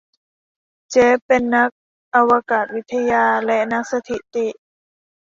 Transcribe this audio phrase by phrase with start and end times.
[0.89, 1.69] เจฟฟ์เป็นนัก
[2.13, 4.47] อากาศวิทยาและนักสถิติ